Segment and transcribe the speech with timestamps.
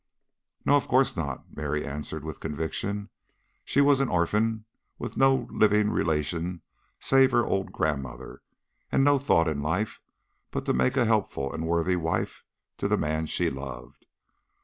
[0.65, 3.09] "No, of course not," Mary answered with conviction.
[3.63, 4.65] She was an orphan
[4.97, 6.63] with no living relation
[6.99, 8.41] save her old grandmother,
[8.91, 10.01] and no thought in life
[10.49, 12.43] but to make a helpful and worthy wife
[12.79, 14.07] to the man she loved.